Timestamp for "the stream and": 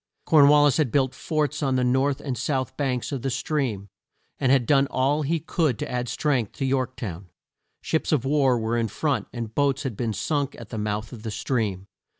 3.21-4.51